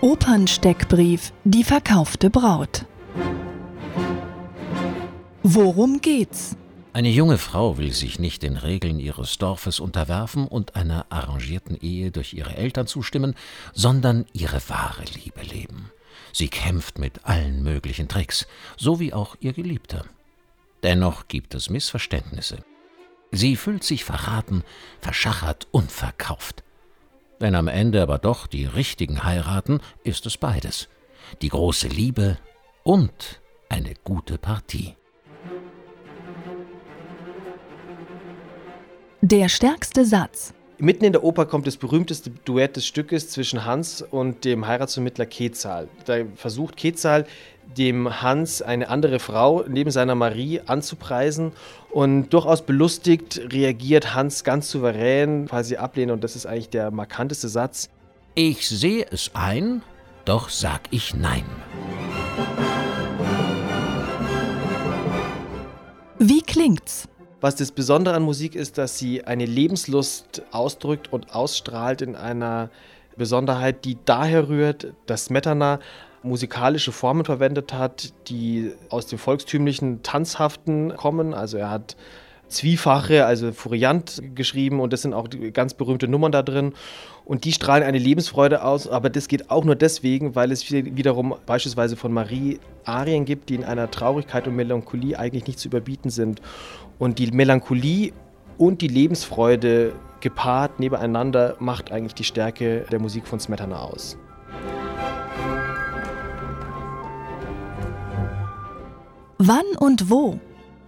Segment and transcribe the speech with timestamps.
[0.00, 2.84] Opernsteckbrief Die verkaufte Braut
[5.42, 6.56] Worum geht's?
[6.92, 12.10] Eine junge Frau will sich nicht den Regeln ihres Dorfes unterwerfen und einer arrangierten Ehe
[12.10, 13.34] durch ihre Eltern zustimmen,
[13.72, 15.90] sondern ihre wahre Liebe leben.
[16.32, 20.04] Sie kämpft mit allen möglichen Tricks, so wie auch ihr Geliebter.
[20.82, 22.58] Dennoch gibt es Missverständnisse.
[23.30, 24.62] Sie fühlt sich verraten,
[25.00, 26.62] verschachert und verkauft.
[27.42, 30.88] Wenn am Ende aber doch die Richtigen heiraten, ist es beides.
[31.42, 32.38] Die große Liebe
[32.84, 34.94] und eine gute Partie.
[39.22, 40.54] Der stärkste Satz.
[40.78, 45.26] Mitten in der Oper kommt das berühmteste Duett des Stückes zwischen Hans und dem Heiratsvermittler
[45.26, 45.88] Ketzal.
[46.04, 47.26] Da versucht Ketzal
[47.76, 51.52] dem Hans eine andere Frau neben seiner Marie anzupreisen
[51.90, 57.48] und durchaus belustigt reagiert Hans ganz souverän, quasi ablehnen und das ist eigentlich der markanteste
[57.48, 57.88] Satz.
[58.34, 59.82] Ich sehe es ein,
[60.24, 61.44] doch sag ich nein.
[66.18, 67.08] Wie klingt's?
[67.40, 72.70] Was das Besondere an Musik ist, dass sie eine Lebenslust ausdrückt und ausstrahlt in einer
[73.16, 75.80] Besonderheit, die daher rührt, dass Smetana
[76.22, 81.34] musikalische Formen verwendet hat, die aus dem volkstümlichen Tanzhaften kommen.
[81.34, 81.96] Also er hat
[82.48, 86.74] Zwiefache, also Furiant geschrieben und das sind auch ganz berühmte Nummern da drin.
[87.24, 91.34] Und die strahlen eine Lebensfreude aus, aber das geht auch nur deswegen, weil es wiederum
[91.46, 96.10] beispielsweise von Marie Arien gibt, die in einer Traurigkeit und Melancholie eigentlich nicht zu überbieten
[96.10, 96.42] sind.
[96.98, 98.12] Und die Melancholie
[98.58, 104.16] und die Lebensfreude gepaart nebeneinander macht eigentlich die Stärke der Musik von Smetana aus.
[109.38, 110.38] Wann und wo?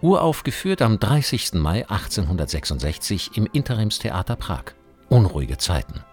[0.00, 1.54] Uraufgeführt am 30.
[1.54, 4.74] Mai 1866 im Interimstheater Prag.
[5.08, 6.04] Unruhige Zeiten.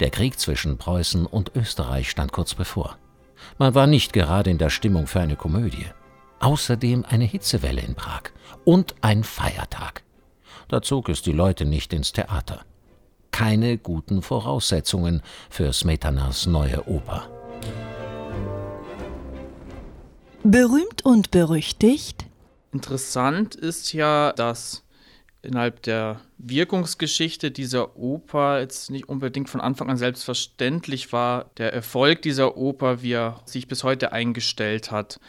[0.00, 2.96] Der Krieg zwischen Preußen und Österreich stand kurz bevor.
[3.58, 5.86] Man war nicht gerade in der Stimmung für eine Komödie.
[6.40, 8.22] Außerdem eine Hitzewelle in Prag
[8.64, 10.03] und ein Feiertag.
[10.74, 12.64] Da zog es die Leute nicht ins Theater.
[13.30, 17.28] Keine guten Voraussetzungen für Smetanas neue Oper.
[20.42, 22.26] Berühmt und berüchtigt?
[22.72, 24.82] Interessant ist ja, dass
[25.42, 32.22] innerhalb der Wirkungsgeschichte dieser Oper jetzt nicht unbedingt von Anfang an selbstverständlich war, der Erfolg
[32.22, 35.20] dieser Oper, wie er sich bis heute eingestellt hat.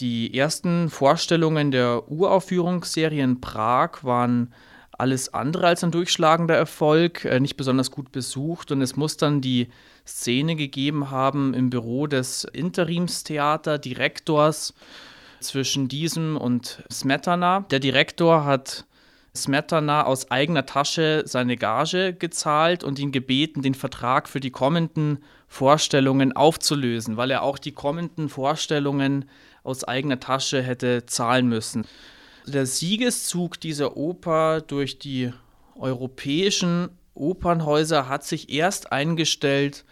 [0.00, 4.52] Die ersten Vorstellungen der Uraufführungsserie in Prag waren
[5.00, 9.40] alles andere als ein durchschlagender Erfolg, äh, nicht besonders gut besucht und es muss dann
[9.40, 9.68] die
[10.06, 14.74] Szene gegeben haben im Büro des Interimstheaterdirektors
[15.40, 17.60] zwischen diesem und Smetana.
[17.70, 18.84] Der Direktor hat
[19.34, 25.24] Smetana aus eigener Tasche seine Gage gezahlt und ihn gebeten, den Vertrag für die kommenden
[25.48, 29.24] Vorstellungen aufzulösen, weil er auch die kommenden Vorstellungen
[29.62, 31.86] aus eigener Tasche hätte zahlen müssen.
[32.52, 35.32] Der Siegeszug dieser Oper durch die
[35.76, 39.84] europäischen Opernhäuser hat sich erst eingestellt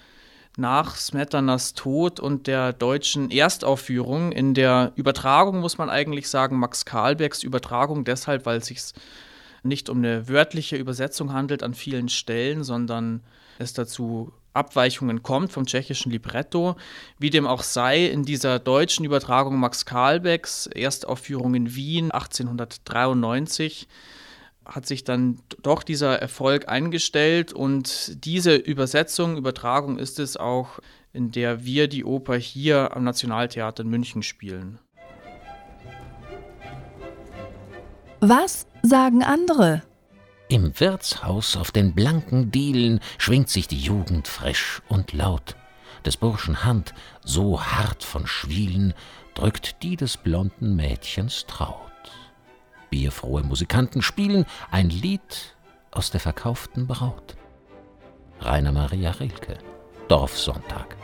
[0.57, 4.33] nach Smetanas Tod und der deutschen Erstaufführung.
[4.33, 8.81] In der Übertragung muss man eigentlich sagen, Max Karlbecks Übertragung deshalb, weil es sich
[9.63, 13.23] nicht um eine wörtliche Übersetzung handelt an vielen Stellen, sondern
[13.59, 16.77] es dazu Abweichungen kommt vom tschechischen Libretto.
[17.19, 23.89] Wie dem auch sei, in dieser deutschen Übertragung Max Karlbecks Erstaufführung in Wien 1893
[24.65, 30.81] hat sich dann doch dieser Erfolg eingestellt und diese Übersetzung, Übertragung ist es auch,
[31.13, 34.79] in der wir die Oper hier am Nationaltheater in München spielen.
[38.21, 39.83] Was sagen andere?
[40.49, 45.57] Im Wirtshaus auf den blanken Dielen schwingt sich die Jugend frisch und laut.
[46.07, 48.95] Des Burschen Hand, so hart von Schwielen,
[49.35, 51.77] drückt die des blonden Mädchens traut.
[52.89, 55.57] Bierfrohe Musikanten spielen ein Lied
[55.91, 57.37] aus der verkauften Braut.
[58.41, 59.59] Rainer Maria Rilke,
[60.09, 60.97] Dorfsonntag.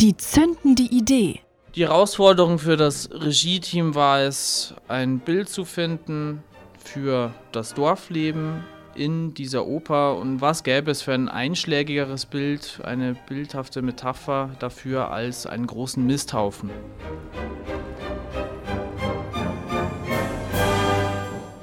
[0.00, 1.40] Die zündende Idee.
[1.74, 6.42] Die Herausforderung für das Regie-Team war es, ein Bild zu finden
[6.84, 8.62] für das Dorfleben
[8.94, 15.10] in dieser Oper und was gäbe es für ein einschlägigeres Bild, eine bildhafte Metapher dafür
[15.10, 16.68] als einen großen Misthaufen.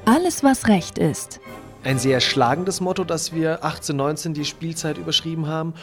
[0.06, 1.40] Alles, was recht ist.
[1.82, 5.76] Ein sehr schlagendes Motto, das wir 1819 die Spielzeit überschrieben haben.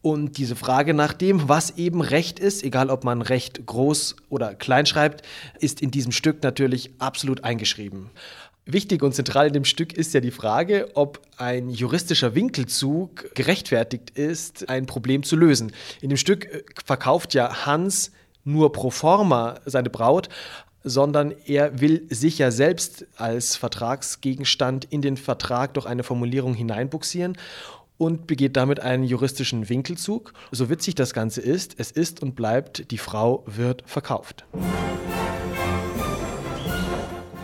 [0.00, 4.54] Und diese Frage nach dem, was eben Recht ist, egal ob man Recht groß oder
[4.54, 5.22] klein schreibt,
[5.60, 8.10] ist in diesem Stück natürlich absolut eingeschrieben.
[8.64, 14.10] Wichtig und zentral in dem Stück ist ja die Frage, ob ein juristischer Winkelzug gerechtfertigt
[14.10, 15.72] ist, ein Problem zu lösen.
[16.00, 18.10] In dem Stück äh, verkauft ja Hans
[18.44, 20.28] nur pro forma seine Braut,
[20.84, 27.36] sondern er will sich ja selbst als Vertragsgegenstand in den Vertrag durch eine Formulierung hineinbuxieren
[27.98, 30.32] und begeht damit einen juristischen Winkelzug.
[30.50, 34.44] So witzig das Ganze ist, es ist und bleibt, die Frau wird verkauft.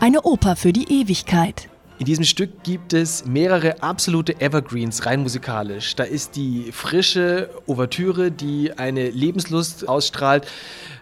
[0.01, 1.69] Eine Oper für die Ewigkeit.
[1.99, 5.97] In diesem Stück gibt es mehrere absolute Evergreens, rein musikalisch.
[5.97, 10.47] Da ist die frische Ouvertüre, die eine Lebenslust ausstrahlt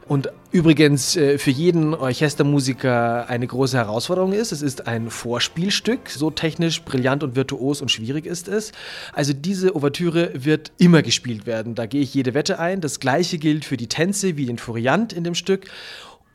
[0.09, 4.53] und übrigens äh, für jeden Orchestermusiker eine große Herausforderung ist.
[4.53, 8.71] Es ist ein Vorspielstück, so technisch brillant und virtuos und schwierig ist es.
[9.13, 11.75] Also diese Ouvertüre wird immer gespielt werden.
[11.75, 12.81] Da gehe ich jede Wette ein.
[12.81, 15.67] Das gleiche gilt für die Tänze wie den Furiant in dem Stück.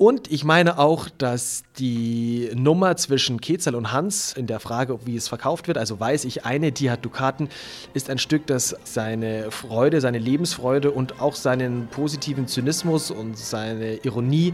[0.02, 5.16] Und ich meine auch, dass die Nummer zwischen Kezel und Hans in der Frage, wie
[5.16, 7.50] es verkauft wird, also weiß ich eine, die hat Dukaten,
[7.94, 13.98] ist ein Stück, das seine Freude, seine Lebensfreude und auch seinen positiven Zynismus und seine
[13.98, 14.54] Ironie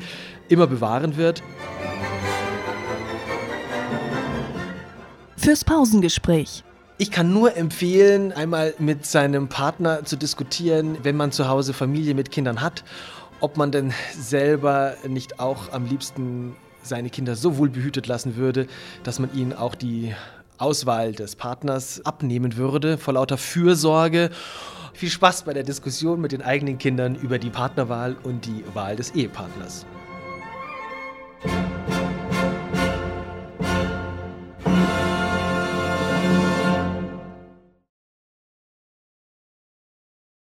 [0.49, 1.41] immer bewahren wird.
[5.37, 6.65] Fürs Pausengespräch.
[6.97, 12.15] Ich kann nur empfehlen, einmal mit seinem Partner zu diskutieren, wenn man zu Hause Familie
[12.15, 12.83] mit Kindern hat
[13.39, 18.67] ob man denn selber nicht auch am liebsten seine Kinder so wohl behütet lassen würde,
[19.03, 20.13] dass man ihnen auch die
[20.57, 24.31] Auswahl des Partners abnehmen würde, vor lauter Fürsorge.
[24.93, 28.95] Viel Spaß bei der Diskussion mit den eigenen Kindern über die Partnerwahl und die Wahl
[28.95, 29.85] des Ehepartners.